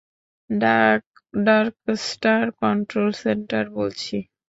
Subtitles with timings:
[1.33, 4.15] Darkstar, control centre বলছি।